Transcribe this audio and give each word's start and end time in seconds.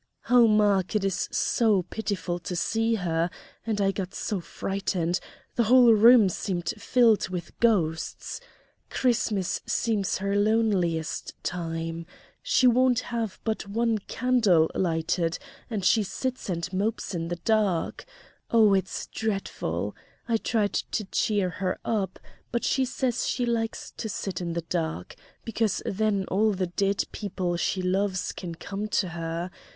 "Oh, 0.31 0.47
Mark, 0.47 0.95
it 0.95 1.03
is 1.05 1.29
so 1.31 1.83
pitiful 1.83 2.39
to 2.39 2.55
see 2.55 2.95
her! 2.95 3.29
and 3.67 3.79
I 3.79 3.91
got 3.91 4.15
so 4.15 4.39
frightened; 4.39 5.19
the 5.53 5.65
whole 5.65 5.93
room 5.93 6.27
seemed 6.27 6.73
filled 6.79 7.29
with 7.29 7.51
ghosts. 7.59 8.41
Christmas 8.89 9.61
seems 9.67 10.17
her 10.17 10.35
loneliest 10.35 11.35
time. 11.43 12.07
She 12.41 12.65
won't 12.65 13.01
have 13.13 13.39
but 13.43 13.67
one 13.67 13.99
candle 13.99 14.71
lighted, 14.73 15.37
and 15.69 15.85
she 15.85 16.01
sits 16.01 16.49
and 16.49 16.67
mopes 16.73 17.13
in 17.13 17.27
the 17.27 17.35
dark. 17.35 18.03
Oh, 18.49 18.73
it's 18.73 19.05
dreadful! 19.05 19.95
I 20.27 20.37
tried 20.37 20.73
to 20.73 21.03
cheer 21.11 21.51
her 21.51 21.77
up, 21.85 22.17
but 22.51 22.63
she 22.63 22.85
says 22.85 23.27
she 23.27 23.45
likes 23.45 23.91
to 23.97 24.09
sit 24.09 24.41
in 24.41 24.53
the 24.53 24.61
dark, 24.67 25.13
because 25.45 25.83
then 25.85 26.25
all 26.29 26.53
the 26.53 26.65
dead 26.65 27.03
people 27.11 27.55
she 27.55 27.83
loves 27.83 28.31
can 28.31 28.55
come 28.55 28.87
to 28.87 29.09
her. 29.09 29.51